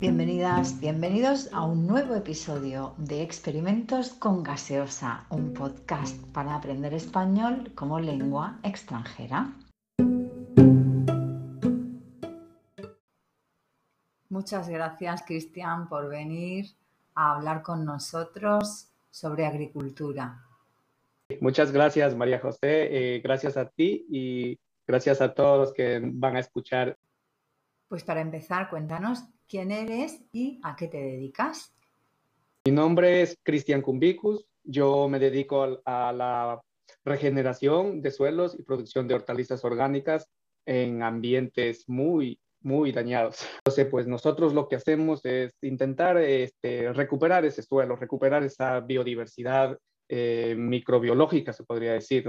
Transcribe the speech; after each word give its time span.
Bienvenidas, 0.00 0.80
bienvenidos 0.80 1.52
a 1.52 1.62
un 1.62 1.86
nuevo 1.86 2.14
episodio 2.14 2.94
de 2.96 3.22
Experimentos 3.22 4.14
con 4.14 4.42
Gaseosa, 4.42 5.26
un 5.28 5.52
podcast 5.52 6.16
para 6.32 6.54
aprender 6.54 6.94
español 6.94 7.72
como 7.74 8.00
lengua 8.00 8.58
extranjera. 8.62 9.52
Muchas 14.30 14.70
gracias, 14.70 15.22
Cristian, 15.26 15.86
por 15.86 16.08
venir 16.08 16.64
a 17.14 17.34
hablar 17.34 17.60
con 17.60 17.84
nosotros 17.84 18.88
sobre 19.10 19.44
agricultura. 19.44 20.46
Muchas 21.42 21.72
gracias, 21.72 22.16
María 22.16 22.40
José. 22.40 23.16
Eh, 23.16 23.20
gracias 23.20 23.58
a 23.58 23.68
ti 23.68 24.06
y 24.08 24.58
gracias 24.86 25.20
a 25.20 25.34
todos 25.34 25.58
los 25.58 25.74
que 25.74 26.00
van 26.02 26.36
a 26.36 26.40
escuchar. 26.40 26.96
Pues 27.86 28.02
para 28.02 28.22
empezar, 28.22 28.70
cuéntanos 28.70 29.24
quién 29.50 29.72
eres 29.72 30.22
y 30.32 30.60
a 30.62 30.76
qué 30.76 30.86
te 30.86 30.98
dedicas. 30.98 31.74
Mi 32.64 32.72
nombre 32.72 33.22
es 33.22 33.36
Cristian 33.42 33.82
Cumbicus. 33.82 34.46
Yo 34.62 35.08
me 35.08 35.18
dedico 35.18 35.82
a 35.84 36.12
la 36.12 36.60
regeneración 37.04 38.00
de 38.00 38.12
suelos 38.12 38.56
y 38.58 38.62
producción 38.62 39.08
de 39.08 39.14
hortalizas 39.14 39.64
orgánicas 39.64 40.28
en 40.66 41.02
ambientes 41.02 41.88
muy, 41.88 42.38
muy 42.60 42.92
dañados. 42.92 43.44
Entonces, 43.58 43.86
pues 43.90 44.06
nosotros 44.06 44.54
lo 44.54 44.68
que 44.68 44.76
hacemos 44.76 45.24
es 45.24 45.52
intentar 45.62 46.18
este, 46.18 46.92
recuperar 46.92 47.44
ese 47.44 47.62
suelo, 47.62 47.96
recuperar 47.96 48.44
esa 48.44 48.78
biodiversidad 48.80 49.76
eh, 50.08 50.54
microbiológica, 50.56 51.52
se 51.52 51.64
podría 51.64 51.94
decir, 51.94 52.24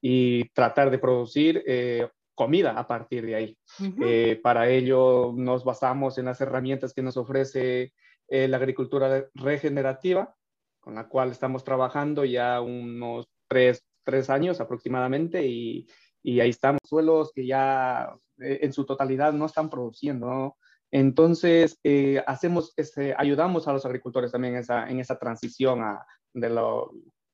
y 0.00 0.48
tratar 0.50 0.90
de 0.90 0.98
producir 0.98 1.62
eh, 1.66 2.08
comida 2.42 2.72
a 2.72 2.86
partir 2.88 3.24
de 3.24 3.34
ahí. 3.36 3.58
Eh, 4.00 4.40
para 4.42 4.68
ello 4.68 5.32
nos 5.36 5.62
basamos 5.62 6.18
en 6.18 6.24
las 6.24 6.40
herramientas 6.40 6.92
que 6.92 7.02
nos 7.02 7.16
ofrece 7.16 7.92
eh, 8.28 8.48
la 8.48 8.56
agricultura 8.56 9.28
regenerativa, 9.34 10.34
con 10.80 10.96
la 10.96 11.08
cual 11.08 11.30
estamos 11.30 11.62
trabajando 11.62 12.24
ya 12.24 12.60
unos 12.60 13.28
tres, 13.48 13.84
años 14.28 14.60
aproximadamente 14.60 15.46
y, 15.46 15.86
y, 16.20 16.40
ahí 16.40 16.50
estamos, 16.50 16.80
suelos 16.84 17.30
que 17.32 17.46
ya 17.46 18.12
eh, 18.40 18.58
en 18.62 18.72
su 18.72 18.84
totalidad 18.84 19.32
no 19.32 19.46
están 19.46 19.70
produciendo. 19.70 20.56
Entonces, 20.90 21.78
hacemos, 22.26 22.74
este, 22.76 23.14
ayudamos 23.16 23.68
a 23.68 23.72
los 23.72 23.86
agricultores 23.86 24.32
también 24.32 24.54
en 24.54 24.60
esa, 24.60 24.90
en 24.90 24.98
esa 24.98 25.16
transición 25.18 25.80
a, 25.80 26.04
de 26.34 26.50
lo 26.50 26.90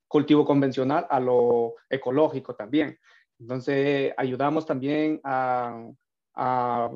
cultivo 0.07 0.45
convencional 0.45 1.07
a 1.09 1.19
lo 1.19 1.75
ecológico 1.89 2.55
también. 2.55 2.99
Entonces, 3.39 4.13
ayudamos 4.17 4.65
también 4.65 5.19
a, 5.23 5.87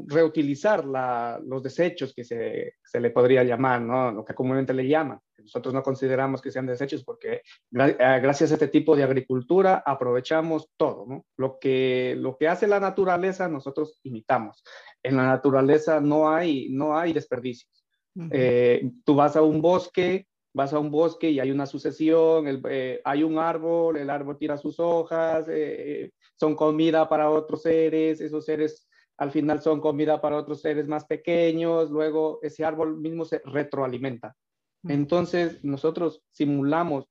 reutilizar 0.08 0.86
los 0.86 1.62
desechos 1.62 2.14
que 2.14 2.24
se, 2.24 2.76
le 2.98 3.10
podría 3.10 3.44
llamar, 3.44 3.82
¿no? 3.82 4.10
lo 4.10 4.24
que 4.24 4.34
comúnmente 4.34 4.74
le 4.74 4.88
llaman. 4.88 5.20
Nosotros 5.38 5.74
no 5.74 5.84
consideramos 5.84 6.42
que 6.42 6.50
sean 6.50 6.66
desechos 6.66 7.04
porque 7.04 7.34
eh, 7.34 7.98
gracias 8.22 8.52
a 8.52 8.54
este 8.54 8.70
tipo 8.70 8.96
de 8.96 9.04
agricultura 9.04 9.84
aprovechamos 9.86 10.70
todo. 10.78 11.06
¿no? 11.06 11.26
Lo, 11.36 11.60
que, 11.60 12.16
lo 12.18 12.38
que 12.38 12.48
hace 12.48 12.68
la 12.68 12.80
naturaleza 12.80 13.50
nosotros 13.50 14.00
imitamos. 14.04 14.64
En 15.02 15.18
la 15.18 15.26
naturaleza 15.26 16.00
no 16.00 16.30
hay, 16.30 16.70
no 16.70 16.98
hay 16.98 17.12
desperdicios. 17.12 17.86
Eh, 18.32 18.92
tú 19.04 19.16
vas 19.16 19.36
a 19.36 19.42
un 19.42 19.62
bosque 19.62 20.28
vas 20.54 20.72
a 20.74 20.80
un 20.80 20.92
bosque 20.92 21.30
y 21.30 21.40
hay 21.40 21.52
una 21.52 21.66
sucesión, 21.66 22.62
eh, 22.70 23.02
hay 23.04 23.24
un 23.24 23.40
árbol, 23.40 23.98
el 23.98 24.10
árbol 24.10 24.38
tira 24.38 24.58
sus 24.58 24.80
hojas, 24.80 25.48
eh, 25.50 26.12
son 26.36 26.56
comida 26.56 27.10
para 27.10 27.30
otros 27.30 27.64
seres, 27.64 28.22
esos 28.22 28.46
seres 28.46 28.88
al 29.18 29.32
final 29.32 29.62
son 29.62 29.80
comida 29.80 30.22
para 30.22 30.38
otros 30.38 30.62
seres 30.62 30.88
más 30.88 31.06
pequeños, 31.06 31.90
luego 31.90 32.40
ese 32.42 32.66
árbol 32.66 32.98
mismo 32.98 33.26
se 33.26 33.42
retroalimenta. 33.46 34.36
Entonces 34.84 35.64
nosotros 35.64 36.24
simulamos, 36.32 37.06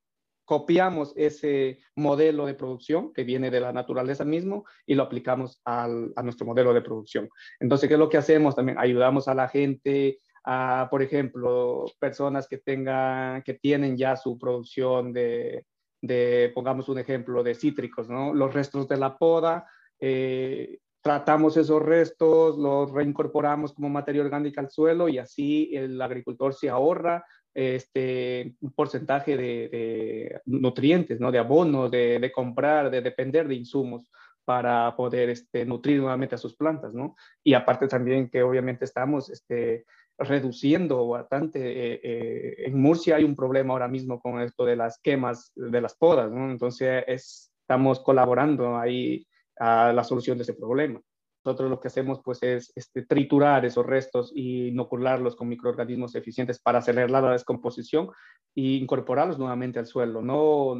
copiamos 0.45 1.13
ese 1.15 1.79
modelo 1.95 2.45
de 2.45 2.53
producción 2.53 3.13
que 3.13 3.23
viene 3.23 3.49
de 3.49 3.61
la 3.61 3.73
naturaleza 3.73 4.25
mismo 4.25 4.65
y 4.85 4.95
lo 4.95 5.03
aplicamos 5.03 5.61
a 5.65 5.87
nuestro 6.23 6.45
modelo 6.45 6.73
de 6.73 6.81
producción. 6.81 7.29
Entonces, 7.59 7.87
¿qué 7.87 7.95
es 7.95 7.99
lo 7.99 8.09
que 8.09 8.17
hacemos? 8.17 8.55
También 8.55 8.77
ayudamos 8.77 9.27
a 9.27 9.33
la 9.33 9.47
gente 9.47 10.19
a, 10.43 10.87
por 10.89 11.01
ejemplo, 11.01 11.85
personas 11.99 12.47
que 12.47 12.57
tengan, 12.57 13.41
que 13.43 13.53
tienen 13.53 13.97
ya 13.97 14.15
su 14.15 14.37
producción 14.37 15.13
de, 15.13 15.65
de 16.01 16.51
pongamos 16.53 16.89
un 16.89 16.99
ejemplo, 16.99 17.43
de 17.43 17.55
cítricos, 17.55 18.09
¿no? 18.09 18.33
Los 18.33 18.53
restos 18.53 18.87
de 18.87 18.97
la 18.97 19.17
poda, 19.17 19.67
eh, 19.99 20.79
tratamos 21.01 21.57
esos 21.57 21.81
restos, 21.81 22.57
los 22.57 22.91
reincorporamos 22.91 23.73
como 23.73 23.89
materia 23.89 24.21
orgánica 24.21 24.61
al 24.61 24.71
suelo 24.71 25.09
y 25.09 25.17
así 25.17 25.69
el 25.73 26.01
agricultor 26.01 26.53
se 26.53 26.69
ahorra 26.69 27.25
este, 27.53 28.55
un 28.61 28.71
porcentaje 28.71 29.37
de, 29.37 30.41
nutrientes, 30.45 31.19
¿no? 31.19 31.31
de 31.31 31.39
abono, 31.39 31.89
de, 31.89 32.19
de, 32.19 32.31
comprar, 32.31 32.89
de 32.89 33.01
depender 33.01 33.47
de 33.47 33.55
insumos 33.55 34.09
para 34.45 34.95
poder 34.95 35.29
este, 35.29 35.65
nutrir 35.65 35.99
nuevamente 35.99 36.35
a 36.35 36.39
sus 36.39 36.55
plantas. 36.55 36.93
¿no? 36.93 37.15
Y 37.43 37.53
aparte 37.53 37.87
también 37.87 38.29
que 38.29 38.41
obviamente 38.41 38.85
estamos 38.85 39.29
este, 39.29 39.85
reduciendo 40.17 41.07
bastante. 41.07 41.59
Eh, 41.59 41.99
eh, 42.03 42.55
en 42.67 42.79
Murcia 42.79 43.15
hay 43.15 43.23
un 43.23 43.35
problema 43.35 43.73
ahora 43.73 43.87
mismo 43.87 44.19
con 44.19 44.41
esto 44.41 44.65
de 44.65 44.75
las 44.75 44.99
quemas 44.99 45.51
de 45.55 45.81
las 45.81 45.95
podas, 45.95 46.31
¿no? 46.31 46.51
Entonces 46.51 47.03
estamos 47.07 47.99
colaborando 48.01 48.77
ahí 48.77 49.25
a 49.57 49.93
la 49.93 50.03
solución 50.03 50.37
de 50.37 50.43
ese 50.43 50.53
problema. 50.53 51.01
Nosotros 51.45 51.69
lo 51.69 51.79
que 51.79 51.89
hacemos 51.89 52.21
pues 52.23 52.41
es 52.41 52.71
este, 52.75 53.05
triturar 53.05 53.65
esos 53.65 53.85
restos 53.85 54.31
y 54.33 54.69
inocularlos 54.69 55.35
con 55.35 55.49
microorganismos 55.49 56.15
eficientes 56.15 56.59
para 56.59 56.79
acelerar 56.79 57.11
la 57.11 57.31
descomposición 57.31 58.09
e 58.55 58.61
incorporarlos 58.61 59.37
nuevamente 59.37 59.79
al 59.79 59.85
suelo, 59.85 60.21
no, 60.21 60.75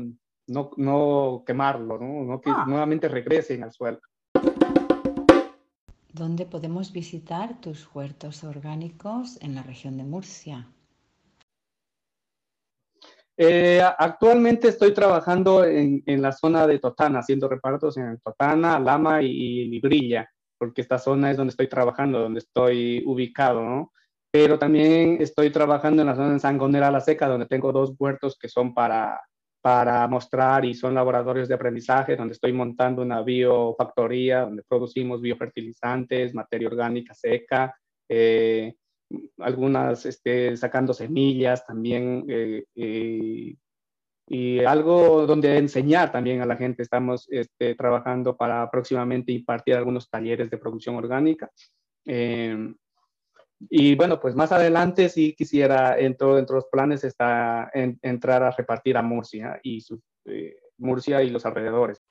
no, 0.48 0.72
no 0.78 1.44
quemarlo, 1.46 2.00
no, 2.00 2.24
no 2.24 2.40
que 2.40 2.50
ah. 2.50 2.66
nuevamente 2.66 3.10
regresen 3.10 3.64
al 3.64 3.74
suelo. 3.74 4.00
¿Dónde 6.14 6.46
podemos 6.46 6.94
visitar 6.94 7.60
tus 7.60 7.90
huertos 7.96 8.44
orgánicos 8.44 9.42
en 9.42 9.56
la 9.56 9.64
región 9.64 9.98
de 9.98 10.04
Murcia? 10.04 10.68
Eh, 13.36 13.82
actualmente 13.98 14.68
estoy 14.68 14.94
trabajando 14.94 15.66
en, 15.66 16.04
la 16.06 16.32
zona 16.32 16.68
de 16.68 16.78
Totana, 16.78 17.18
haciendo 17.18 17.50
repartos 17.50 17.98
en 17.98 18.20
Totana, 18.20 18.80
Lama 18.80 19.24
y, 19.24 19.66
Librilla, 19.66 20.30
porque 20.60 20.82
esta 20.82 21.00
zona 21.00 21.32
es 21.32 21.38
donde 21.38 21.50
estoy 21.50 21.68
trabajando, 21.68 22.20
donde 22.20 22.42
estoy 22.42 23.02
ubicado, 23.08 23.64
¿no? 23.64 23.92
Pero 24.32 24.60
también 24.60 25.18
estoy 25.20 25.52
trabajando 25.52 26.04
en 26.04 26.10
la 26.10 26.16
zona 26.16 26.34
de 26.34 26.40
Sangonera 26.40 26.92
La 26.92 27.02
Seca, 27.02 27.28
donde 27.28 27.48
tengo 27.48 27.72
dos 27.72 27.96
huertos 27.98 28.38
que 28.38 28.50
son 28.50 28.76
para 28.76 29.20
para 29.64 30.06
mostrar 30.10 30.66
y 30.66 30.74
son 30.74 30.94
laboratorios 30.94 31.48
de 31.48 31.54
aprendizaje 31.54 32.18
donde 32.18 32.34
estoy 32.34 32.52
montando 32.52 33.02
una 33.02 33.22
biofactoría 33.22 34.42
donde 34.42 34.62
producimos 34.68 35.22
biofertilizantes, 35.22 36.36
materia 36.36 36.68
orgánica 36.68 37.14
seca, 37.14 37.74
eh, 38.10 38.76
algunas 39.38 40.06
este, 40.06 40.58
sacando 40.58 40.94
semillas 40.94 41.66
también 41.66 42.26
eh, 42.28 42.66
eh, 42.76 43.56
y 44.28 44.60
algo 44.66 45.26
donde 45.26 45.58
enseñar 45.58 46.12
también 46.12 46.42
a 46.42 46.46
la 46.46 46.58
gente. 46.58 46.84
Estamos 46.84 47.26
este, 47.32 47.76
trabajando 47.76 48.36
para 48.36 48.70
próximamente 48.70 49.32
impartir 49.32 49.76
algunos 49.76 50.10
talleres 50.10 50.50
de 50.50 50.58
producción 50.58 50.96
orgánica. 50.96 51.50
Y 53.70 53.96
bueno, 53.96 54.20
pues 54.20 54.36
más 54.36 54.52
adelante 54.52 55.10
sí 55.10 55.34
quisiera, 55.38 55.96
dentro, 55.96 56.36
dentro 56.36 56.56
de 56.56 56.62
los 56.62 56.70
planes 56.70 57.04
está 57.04 57.72
entrar 57.74 58.44
a 58.44 58.52
repartir 58.52 58.98
a 58.98 59.02
Murcia 59.02 59.60
y 59.64 59.82
su, 59.82 60.02
eh, 60.26 60.56
Murcia 60.78 61.24
y 61.24 61.30
los 61.30 61.46
alrededores. 61.46 62.03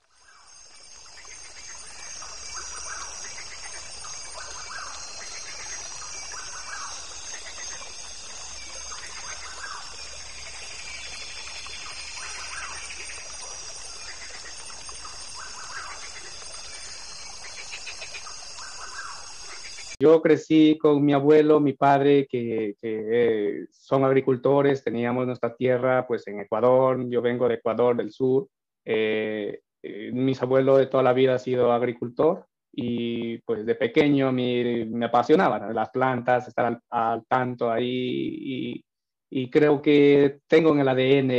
Yo 20.03 20.21
crecí 20.21 20.79
con 20.79 21.05
mi 21.05 21.13
abuelo, 21.13 21.61
mi 21.61 21.75
padre, 21.75 22.27
que, 22.27 22.75
eh, 22.83 23.67
son 23.71 24.05
agricultores, 24.05 24.83
teníamos 24.83 25.29
nuestra 25.29 25.55
tierra 25.55 26.05
pues 26.09 26.27
en 26.27 26.41
Ecuador, 26.41 27.09
yo 27.09 27.23
vengo 27.23 27.47
de 27.47 27.55
Ecuador 27.55 27.97
del 27.97 28.11
sur, 28.11 28.49
eh, 28.85 29.61
eh, 29.81 30.11
mis 30.13 30.43
abuelos 30.43 30.79
de 30.79 30.87
toda 30.87 31.05
la 31.05 31.13
vida 31.13 31.37
ha 31.37 31.39
sido 31.39 31.71
agricultor 31.71 32.47
y 32.73 33.39
pues 33.43 33.65
de 33.65 33.77
pequeño 33.77 34.33
me, 34.33 34.89
apasionaban 35.05 35.73
las 35.73 35.91
plantas, 35.91 36.49
estar 36.49 36.81
al, 36.91 37.25
tanto 37.29 37.71
ahí 37.71 38.83
y, 39.31 39.51
creo 39.51 39.81
que 39.81 40.41
tengo 40.49 40.73
en 40.73 40.81
el 40.81 40.89
ADN 40.89 41.31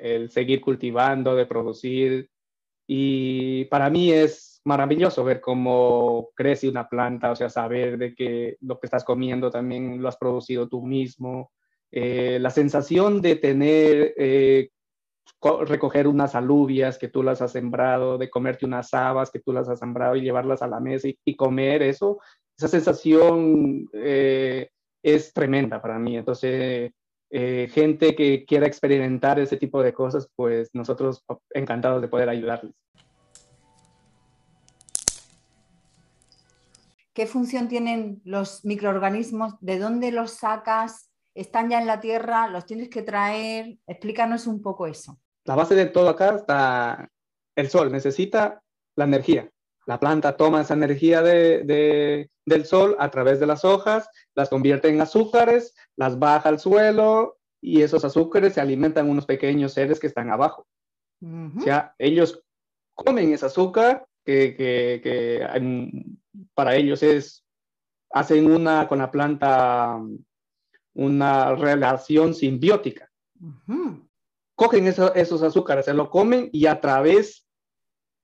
el 0.00 0.30
seguir 0.30 0.60
cultivando, 0.60 1.36
de 1.36 1.46
producir 1.46 2.28
y 2.88 3.66
para 3.66 3.88
mí 3.88 4.10
es 4.10 4.53
maravilloso 4.64 5.24
ver 5.24 5.40
cómo 5.40 6.30
crece 6.34 6.68
una 6.68 6.88
planta, 6.88 7.30
o 7.30 7.36
sea, 7.36 7.50
saber 7.50 7.98
de 7.98 8.14
que 8.14 8.56
lo 8.60 8.80
que 8.80 8.86
estás 8.86 9.04
comiendo 9.04 9.50
también 9.50 10.00
lo 10.00 10.08
has 10.08 10.16
producido 10.16 10.68
tú 10.68 10.82
mismo. 10.82 11.52
Eh, 11.92 12.38
la 12.40 12.50
sensación 12.50 13.20
de 13.20 13.36
tener, 13.36 14.14
eh, 14.16 14.70
recoger 15.66 16.08
unas 16.08 16.34
alubias 16.34 16.98
que 16.98 17.08
tú 17.08 17.22
las 17.22 17.42
has 17.42 17.52
sembrado, 17.52 18.18
de 18.18 18.30
comerte 18.30 18.64
unas 18.66 18.92
habas 18.94 19.30
que 19.30 19.40
tú 19.40 19.52
las 19.52 19.68
has 19.68 19.78
sembrado 19.78 20.16
y 20.16 20.22
llevarlas 20.22 20.62
a 20.62 20.66
la 20.66 20.80
mesa 20.80 21.08
y, 21.08 21.36
comer 21.36 21.82
eso, 21.82 22.18
esa 22.56 22.68
sensación 22.68 23.88
eh, 23.92 24.70
es 25.02 25.32
tremenda 25.34 25.80
para 25.82 25.98
mí. 25.98 26.16
Entonces, 26.16 26.92
gente 27.30 28.14
que 28.14 28.44
quiera 28.46 28.66
experimentar 28.66 29.40
ese 29.40 29.56
tipo 29.56 29.82
de 29.82 29.92
cosas, 29.92 30.28
pues 30.36 30.70
nosotros 30.72 31.24
encantados 31.52 32.00
de 32.00 32.08
poder 32.08 32.28
ayudarles. 32.28 32.74
¿Qué 37.14 37.26
función 37.26 37.68
tienen 37.68 38.20
los 38.24 38.64
microorganismos? 38.64 39.54
¿De 39.60 39.78
dónde 39.78 40.10
los 40.10 40.32
sacas? 40.32 41.10
¿Están 41.34 41.70
ya 41.70 41.80
en 41.80 41.86
la 41.86 42.00
tierra? 42.00 42.48
¿Los 42.48 42.66
tienes 42.66 42.90
que 42.90 43.02
traer? 43.02 43.78
Explícanos 43.86 44.48
un 44.48 44.60
poco 44.60 44.88
eso. 44.88 45.18
La 45.44 45.54
base 45.54 45.76
de 45.76 45.86
todo 45.86 46.08
acá 46.08 46.34
está 46.34 47.08
el 47.54 47.70
sol. 47.70 47.92
Necesita 47.92 48.62
la 48.96 49.04
energía. 49.04 49.48
La 49.86 50.00
planta 50.00 50.36
toma 50.36 50.62
esa 50.62 50.74
energía 50.74 51.22
del 51.22 52.64
sol 52.64 52.96
a 52.98 53.10
través 53.10 53.38
de 53.38 53.46
las 53.46 53.64
hojas, 53.64 54.08
las 54.34 54.48
convierte 54.48 54.88
en 54.88 55.00
azúcares, 55.00 55.74
las 55.96 56.18
baja 56.18 56.48
al 56.48 56.58
suelo 56.58 57.38
y 57.60 57.82
esos 57.82 58.04
azúcares 58.04 58.54
se 58.54 58.60
alimentan 58.60 59.08
unos 59.08 59.26
pequeños 59.26 59.72
seres 59.72 60.00
que 60.00 60.06
están 60.06 60.30
abajo. 60.30 60.66
O 61.22 61.60
sea, 61.60 61.94
ellos 61.98 62.42
comen 62.94 63.32
ese 63.32 63.46
azúcar 63.46 64.06
que, 64.24 64.54
que, 64.56 65.46
para 66.54 66.76
ellos 66.76 67.02
es, 67.02 67.44
hacen 68.10 68.50
una 68.50 68.88
con 68.88 68.98
la 68.98 69.10
planta 69.10 70.00
una 70.94 71.54
relación 71.56 72.34
simbiótica. 72.34 73.10
Cogen 74.54 74.86
esos 74.86 75.42
azúcares, 75.42 75.86
se 75.86 75.94
lo 75.94 76.08
comen 76.08 76.48
y 76.52 76.66
a 76.66 76.80
través, 76.80 77.46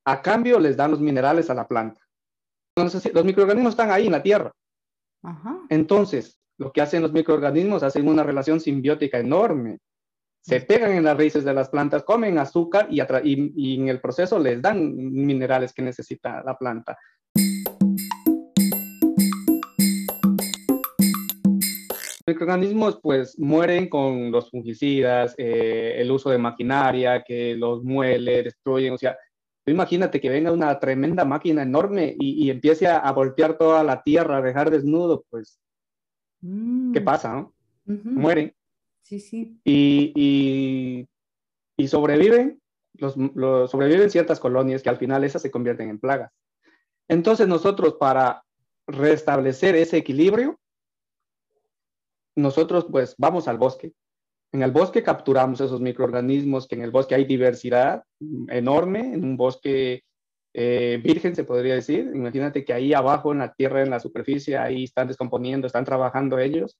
a 0.04 0.22
cambio, 0.22 0.60
les 0.60 0.76
dan 0.76 0.92
los 0.92 1.00
minerales 1.00 1.50
a 1.50 1.54
la 1.54 1.66
planta. 1.66 2.00
Los 2.76 3.24
microorganismos 3.24 3.72
están 3.72 3.90
ahí 3.90 4.06
en 4.06 4.12
la 4.12 4.22
tierra. 4.22 4.52
Entonces, 5.68 6.38
lo 6.58 6.72
que 6.72 6.80
hacen 6.80 7.02
los 7.02 7.12
microorganismos, 7.12 7.82
hacen 7.82 8.06
una 8.08 8.22
relación 8.22 8.60
simbiótica 8.60 9.18
enorme 9.18 9.80
se 10.40 10.60
pegan 10.62 10.92
en 10.92 11.04
las 11.04 11.16
raíces 11.16 11.44
de 11.44 11.52
las 11.52 11.68
plantas, 11.68 12.02
comen 12.02 12.38
azúcar 12.38 12.88
y, 12.90 13.00
y, 13.22 13.80
en 13.80 13.88
el 13.88 14.00
proceso 14.00 14.38
les 14.38 14.62
dan 14.62 14.96
minerales 14.96 15.72
que 15.72 15.82
necesita 15.82 16.42
la 16.42 16.56
planta. 16.56 16.98
Microorganismos 22.26 23.00
pues 23.02 23.38
mueren 23.38 23.88
con 23.88 24.30
los 24.30 24.50
fungicidas, 24.50 25.34
eh, 25.38 25.94
el 25.98 26.10
uso 26.10 26.30
de 26.30 26.38
maquinaria 26.38 27.22
que 27.22 27.54
los 27.56 27.82
muele, 27.82 28.42
destruyen, 28.42 28.94
o 28.94 28.98
sea, 28.98 29.16
imagínate 29.66 30.20
que 30.20 30.28
venga 30.28 30.52
una 30.52 30.78
tremenda 30.78 31.24
máquina 31.24 31.62
enorme 31.62 32.14
y, 32.18 32.50
empiece 32.50 32.86
a, 32.86 33.10
voltear 33.12 33.56
toda 33.56 33.84
la 33.84 34.02
tierra, 34.02 34.38
a 34.38 34.42
dejar 34.42 34.70
desnudo, 34.70 35.24
pues, 35.30 35.60
¿qué 36.40 37.00
mm. 37.00 37.04
pasa? 37.04 37.34
No? 37.34 37.54
Mueren. 37.84 38.54
Sí, 39.02 39.18
sí. 39.20 39.60
Y, 39.64 41.06
y, 41.76 41.88
sobreviven, 41.88 42.60
los, 42.94 43.14
sobreviven 43.70 44.10
ciertas 44.10 44.38
colonias 44.38 44.82
que 44.82 44.88
al 44.88 44.98
final 44.98 45.24
esas 45.24 45.42
se 45.42 45.50
convierten 45.50 45.88
en 45.88 45.98
plagas. 45.98 46.32
Entonces 47.08 47.48
nosotros 47.48 47.94
para 47.94 48.44
restablecer 48.86 49.74
ese 49.74 49.96
equilibrio, 49.96 50.60
nosotros 52.40 52.86
pues 52.90 53.14
vamos 53.18 53.48
al 53.48 53.58
bosque. 53.58 53.92
En 54.52 54.62
el 54.62 54.72
bosque 54.72 55.02
capturamos 55.02 55.60
esos 55.60 55.80
microorganismos, 55.80 56.66
que 56.66 56.74
en 56.74 56.82
el 56.82 56.90
bosque 56.90 57.14
hay 57.14 57.24
diversidad 57.24 58.02
enorme, 58.48 59.14
en 59.14 59.24
un 59.24 59.36
bosque 59.36 60.02
eh, 60.52 61.00
virgen 61.02 61.36
se 61.36 61.44
podría 61.44 61.74
decir. 61.74 62.10
Imagínate 62.12 62.64
que 62.64 62.72
ahí 62.72 62.92
abajo 62.92 63.32
en 63.32 63.38
la 63.38 63.52
tierra, 63.52 63.82
en 63.82 63.90
la 63.90 64.00
superficie, 64.00 64.58
ahí 64.58 64.84
están 64.84 65.08
descomponiendo, 65.08 65.66
están 65.66 65.84
trabajando 65.84 66.38
ellos, 66.38 66.78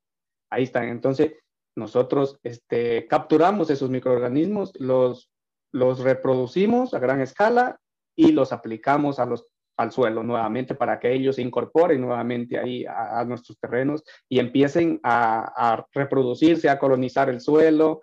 ahí 0.50 0.64
están. 0.64 0.88
Entonces 0.88 1.32
nosotros 1.76 2.38
este, 2.42 3.06
capturamos 3.06 3.70
esos 3.70 3.90
microorganismos, 3.90 4.72
los, 4.78 5.30
los 5.72 6.00
reproducimos 6.00 6.94
a 6.94 6.98
gran 6.98 7.20
escala 7.20 7.78
y 8.16 8.32
los 8.32 8.52
aplicamos 8.52 9.20
a 9.20 9.26
los, 9.26 9.46
al 9.76 9.92
suelo 9.92 10.22
nuevamente 10.22 10.74
para 10.74 10.98
que 11.00 11.12
ellos 11.12 11.36
se 11.36 11.42
incorporen 11.42 12.00
nuevamente 12.00 12.58
ahí 12.58 12.84
a, 12.86 13.24
nuestros 13.24 13.58
terrenos 13.58 14.04
y 14.28 14.38
empiecen 14.38 15.00
a, 15.02 15.84
reproducirse, 15.92 16.68
a 16.68 16.78
colonizar 16.78 17.30
el 17.30 17.40
suelo 17.40 18.02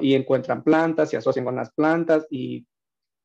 y 0.00 0.14
encuentran 0.14 0.62
plantas, 0.62 1.10
se 1.10 1.16
asocian 1.16 1.44
con 1.44 1.56
las 1.56 1.72
plantas 1.72 2.26
y, 2.30 2.66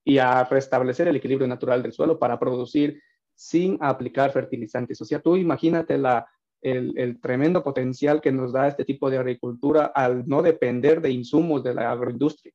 y 0.04 0.18
a 0.18 0.44
restablecer 0.44 1.08
el 1.08 1.16
equilibrio 1.16 1.48
natural 1.48 1.84
del 1.84 1.94
suelo 1.94 2.18
para 2.18 2.40
producir 2.40 3.02
sin 3.36 3.78
aplicar 3.82 4.32
fertilizantes. 4.32 5.00
O 5.02 5.06
sea, 5.06 5.20
tú 5.20 5.36
imagínate 5.36 5.98
la, 5.98 6.28
el, 6.66 7.20
tremendo 7.22 7.64
potencial 7.64 8.22
que 8.22 8.32
nos 8.32 8.52
da 8.52 8.68
este 8.68 8.86
tipo 8.86 9.10
de 9.10 9.18
agricultura 9.18 9.92
al 9.94 10.28
no 10.28 10.42
depender 10.42 11.02
de 11.02 11.12
insumos 11.12 11.64
de 11.64 11.76
la 11.76 11.92
agroindustria. 11.92 12.54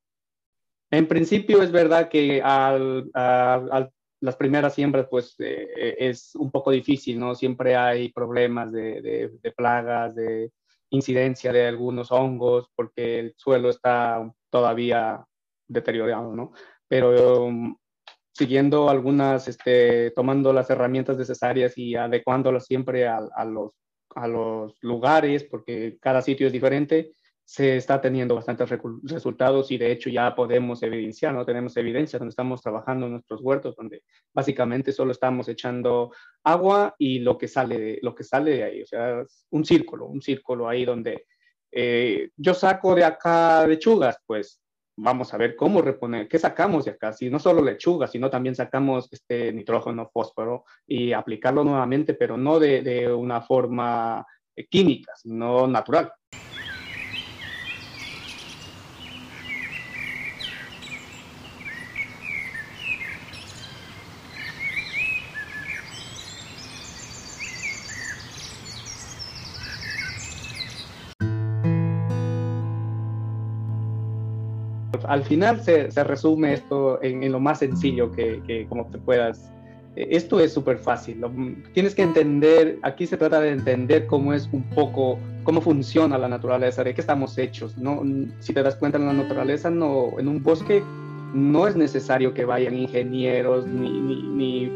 En 0.90 1.06
principio 1.06 1.62
es 1.62 1.70
verdad 1.70 2.08
que 2.08 2.43
al, 2.43 3.11
las 4.20 4.37
primeras 4.37 4.75
siembras 4.75 5.06
pues 5.11 5.34
eh, 5.38 5.69
eh, 5.76 5.96
es 5.99 6.34
un 6.34 6.50
poco 6.50 6.70
difícil, 6.70 7.19
¿no? 7.19 7.34
Siempre 7.34 7.76
hay 7.76 8.12
problemas 8.12 8.70
de, 8.72 9.00
de, 9.43 9.52
plagas, 9.52 10.14
de 10.14 10.52
incidencia 10.90 11.52
de 11.52 11.67
algunos 11.67 12.12
hongos, 12.12 12.69
porque 12.75 13.19
el 13.19 13.34
suelo 13.37 13.70
está 13.70 14.31
todavía 14.50 15.25
deteriorado, 15.67 16.34
¿no? 16.34 16.52
Pero 16.87 17.44
um, 17.44 17.76
siguiendo 18.33 18.90
algunas, 18.90 19.49
este, 19.49 20.11
tomando 20.11 20.52
las 20.52 20.68
herramientas 20.71 21.16
necesarias 21.16 21.78
y 21.78 21.95
adecuándolas 21.95 22.66
siempre 22.66 23.06
a, 23.06 23.21
a, 23.35 23.45
los 23.45 23.73
a 24.14 24.26
los 24.26 24.76
lugares, 24.80 25.45
porque 25.45 25.99
cada 26.00 26.23
sitio 26.23 26.47
es 26.47 26.52
diferente, 26.52 27.12
se 27.50 27.75
está 27.75 28.00
teniendo 28.00 28.37
bastantes 28.37 28.69
resultados 29.02 29.73
y 29.73 29.76
de 29.76 29.90
hecho 29.90 30.09
ya 30.09 30.37
podemos 30.37 30.85
evidenciar, 30.85 31.35
¿no? 31.35 31.45
Tenemos 31.45 31.76
evidencia 31.76 32.16
donde 32.16 32.30
estamos 32.30 32.62
trabajando 32.62 33.07
en 33.07 33.12
nuestros 33.12 33.40
huertos, 33.40 33.75
donde 33.75 34.04
básicamente 34.33 34.92
solo 34.92 35.11
estamos 35.11 35.49
echando 35.49 36.12
agua 36.45 36.95
y 36.97 37.19
lo 37.19 37.37
que 37.37 37.49
sale 37.49 37.76
de, 37.76 37.99
lo 38.02 38.14
que 38.14 38.23
sale 38.23 38.52
de 38.52 38.62
ahí, 38.62 38.83
o 38.83 38.87
sea, 38.87 39.25
un 39.50 39.64
círculo, 39.64 40.07
un 40.07 40.23
círculo 40.23 40.69
ahí 40.69 40.85
donde 40.85 41.26
eh, 41.73 42.30
yo 42.37 42.54
saco 42.54 42.95
de 42.95 43.02
acá 43.02 43.66
lechugas, 43.66 44.19
pues 44.25 44.62
vamos 44.97 45.35
a 45.35 45.37
ver 45.37 45.57
cómo 45.57 45.83
reponer, 45.83 46.28
qué 46.28 46.38
sacamos 46.38 46.85
de 46.85 46.92
acá, 46.92 47.12
si 47.12 47.30
no 47.30 47.40
solo 47.40 47.64
lechuga, 47.64 48.07
sino 48.07 48.30
también 48.30 48.54
sacamos 48.54 49.09
este 49.11 49.52
nitrógeno, 49.52 50.09
fósforo 50.12 50.66
y 50.87 51.12
aplicarlo 51.12 51.64
nuevamente, 51.64 52.14
pero 52.14 52.37
no 52.37 52.61
de, 52.61 52.83
de 52.83 53.12
una 53.12 53.40
forma 53.40 54.25
eh, 54.54 54.69
química, 54.69 55.14
sino 55.16 55.66
natural. 55.66 56.12
Al 75.11 75.25
final 75.25 75.61
se, 75.61 75.88
resume 76.05 76.52
esto 76.52 77.02
en, 77.02 77.33
lo 77.33 77.40
más 77.40 77.59
sencillo 77.59 78.12
que, 78.12 78.64
como 78.69 78.87
te 78.87 78.99
puedas. 78.99 79.50
Eh, 79.97 80.07
esto 80.12 80.38
es 80.38 80.52
súper 80.52 80.79
fácil. 80.79 81.21
tienes 81.75 81.97
que 81.97 82.02
entender, 82.02 82.79
aquí 82.83 83.09
se 83.09 83.17
trata 83.17 83.40
de 83.40 83.50
entender 83.50 84.07
cómo 84.07 84.33
es 84.33 84.49
un 84.52 84.62
poco, 84.71 85.19
cómo 85.43 85.61
funciona 85.61 86.17
la 86.17 86.29
naturaleza, 86.29 86.85
de 86.85 86.95
qué 86.95 87.00
estamos 87.00 87.37
hechos. 87.38 87.76
¿no? 87.76 88.05
Si 88.38 88.55
te 88.55 88.62
das 88.62 88.76
cuenta 88.76 88.99
en 88.99 89.07
la 89.07 89.12
naturaleza, 89.12 89.69
no, 89.69 90.12
en 90.17 90.29
un 90.29 90.45
bosque 90.45 90.81
no 91.35 91.67
es 91.67 91.75
necesario 91.75 92.33
que 92.33 92.45
vayan 92.45 92.76
ingenieros 92.76 93.67
ni, 93.67 94.71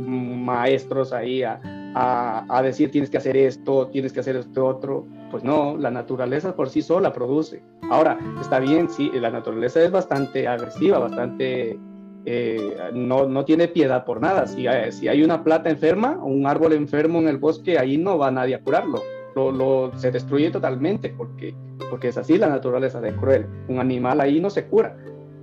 maestros 0.00 1.12
ahí 1.12 1.42
a, 1.42 2.62
decir 2.62 2.92
tienes 2.92 3.10
que 3.10 3.18
hacer 3.18 3.36
esto, 3.36 3.88
tienes 3.88 4.12
que 4.12 4.20
hacer 4.20 4.36
esto 4.36 4.66
otro. 4.66 5.04
Pues 5.30 5.44
no, 5.44 5.76
la 5.76 5.90
naturaleza 5.90 6.54
por 6.54 6.68
sí 6.70 6.82
sola 6.82 7.12
produce. 7.12 7.62
Ahora, 7.90 8.18
está 8.40 8.58
bien, 8.58 8.88
sí, 8.88 9.10
la 9.14 9.30
naturaleza 9.30 9.82
es 9.82 9.90
bastante 9.90 10.46
agresiva, 10.48 10.98
bastante... 10.98 11.78
Eh, 12.26 12.76
no, 12.92 13.26
no, 13.26 13.44
tiene 13.44 13.68
piedad 13.68 14.04
por 14.04 14.20
nada. 14.20 14.46
Si 14.46 14.66
hay, 14.66 15.22
una 15.22 15.42
plata 15.42 15.70
enferma 15.70 16.18
o 16.20 16.26
un 16.26 16.46
árbol 16.46 16.74
enfermo 16.74 17.18
en 17.18 17.28
el 17.28 17.38
bosque, 17.38 17.78
ahí 17.78 17.96
no 17.96 18.18
va 18.18 18.30
nadie 18.30 18.56
a 18.56 18.60
curarlo. 18.60 19.00
Lo, 19.34 19.92
se 19.96 20.10
destruye 20.10 20.50
totalmente 20.50 21.14
porque, 21.16 21.54
porque 21.88 22.08
es 22.08 22.18
así 22.18 22.36
la 22.36 22.48
naturaleza 22.48 23.00
de 23.00 23.14
cruel. 23.14 23.46
Un 23.68 23.78
animal 23.78 24.20
ahí 24.20 24.40
no 24.40 24.50
se 24.50 24.66
cura. 24.66 24.96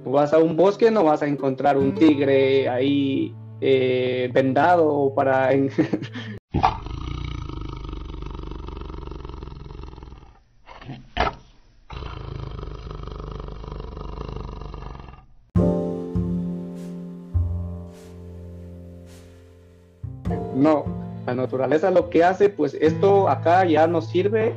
vas 0.05 0.33
a 0.33 0.37
un 0.37 0.55
bosque 0.55 0.91
no 0.91 1.03
vas 1.03 1.23
a 1.23 1.27
encontrar 1.27 1.77
un 1.77 1.95
tigre 1.95 2.69
ahí 2.69 3.33
eh, 3.61 4.29
vendado 4.33 5.13
para... 5.15 5.49
no, 20.57 20.85
la 21.25 21.35
naturaleza 21.35 21.91
lo 21.91 22.09
que 22.09 22.23
hace, 22.23 22.49
pues 22.49 22.73
esto 22.73 23.29
acá 23.29 23.65
ya 23.65 23.87
no 23.87 24.01
sirve 24.01 24.55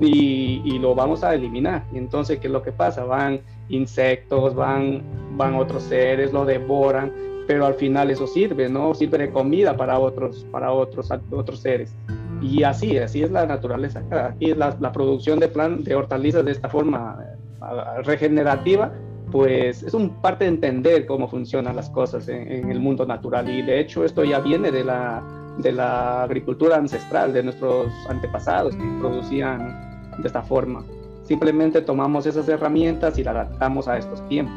y, 0.00 0.78
lo 0.78 0.94
vamos 0.94 1.24
a 1.24 1.34
eliminar. 1.34 1.84
Entonces, 1.94 2.38
¿qué 2.38 2.48
es 2.48 2.52
lo 2.52 2.62
que 2.62 2.72
pasa? 2.72 3.04
Van 3.04 3.40
insectos, 3.68 4.54
van, 4.54 5.02
van 5.36 5.54
otros 5.54 5.84
seres, 5.84 6.32
lo 6.32 6.44
devoran, 6.44 7.12
pero 7.46 7.66
al 7.66 7.74
final 7.74 8.10
eso 8.10 8.26
sirve, 8.26 8.68
¿no? 8.68 8.94
Sirve 8.94 9.18
de 9.18 9.30
comida 9.30 9.76
para 9.76 9.98
otros, 9.98 10.46
para 10.50 10.72
otros, 10.72 11.10
otros 11.30 11.60
seres. 11.60 11.94
Y 12.42 12.62
así, 12.62 12.98
así 12.98 13.22
es 13.22 13.30
la 13.30 13.46
naturaleza. 13.46 14.02
Aquí 14.10 14.50
es 14.50 14.56
la, 14.56 14.92
producción 14.92 15.38
de, 15.38 15.48
plan, 15.48 15.82
de 15.82 15.94
hortalizas 15.94 16.44
de 16.44 16.52
esta 16.52 16.68
forma 16.68 17.18
eh, 17.22 18.02
regenerativa, 18.02 18.92
pues 19.30 19.82
es 19.82 19.94
un 19.94 20.10
parte 20.20 20.44
de 20.44 20.50
entender 20.50 21.06
cómo 21.06 21.28
funcionan 21.28 21.76
las 21.76 21.90
cosas 21.90 22.28
en, 22.28 22.50
en 22.50 22.70
el 22.70 22.80
mundo 22.80 23.06
natural. 23.06 23.48
Y 23.48 23.62
de 23.62 23.80
hecho 23.80 24.04
esto 24.04 24.24
ya 24.24 24.40
viene 24.40 24.70
de 24.70 24.84
la, 24.84 25.22
de 25.58 25.72
la 25.72 26.22
agricultura 26.22 26.76
ancestral, 26.76 27.32
de 27.32 27.42
nuestros 27.42 27.92
antepasados 28.08 28.74
que 28.76 28.84
producían 29.00 30.12
de 30.18 30.26
esta 30.26 30.42
forma. 30.42 30.84
Simplemente 31.24 31.82
tomamos 31.82 32.26
esas 32.26 32.48
herramientas 32.48 33.18
y 33.18 33.24
las 33.24 33.34
adaptamos 33.34 33.88
a 33.88 33.98
estos 33.98 34.26
tiempos. 34.28 34.54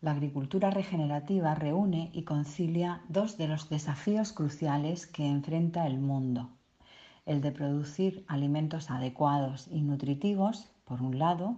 La 0.00 0.10
agricultura 0.10 0.70
regenerativa 0.70 1.54
reúne 1.54 2.10
y 2.12 2.24
concilia 2.24 3.02
dos 3.08 3.38
de 3.38 3.46
los 3.46 3.70
desafíos 3.70 4.32
cruciales 4.32 5.06
que 5.06 5.24
enfrenta 5.24 5.86
el 5.86 6.00
mundo. 6.00 6.50
El 7.24 7.40
de 7.40 7.52
producir 7.52 8.24
alimentos 8.26 8.90
adecuados 8.90 9.68
y 9.70 9.82
nutritivos, 9.82 10.68
por 10.84 11.00
un 11.02 11.20
lado, 11.20 11.56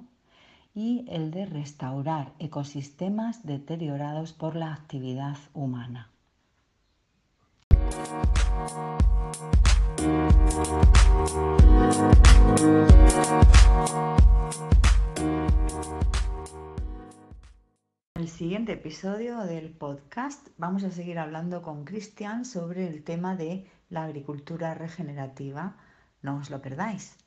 y 0.74 1.06
el 1.08 1.30
de 1.30 1.46
restaurar 1.46 2.32
ecosistemas 2.38 3.46
deteriorados 3.46 4.34
por 4.34 4.56
la 4.56 4.74
actividad 4.74 5.38
humana. 5.54 6.10
En 18.16 18.22
el 18.22 18.28
siguiente 18.28 18.72
episodio 18.72 19.38
del 19.40 19.70
podcast 19.70 20.48
vamos 20.58 20.84
a 20.84 20.90
seguir 20.90 21.18
hablando 21.18 21.62
con 21.62 21.84
Cristian 21.84 22.44
sobre 22.44 22.86
el 22.86 23.02
tema 23.02 23.34
de 23.34 23.66
la 23.88 24.04
agricultura 24.04 24.74
regenerativa. 24.74 25.76
No 26.22 26.36
os 26.36 26.50
lo 26.50 26.60
perdáis. 26.60 27.23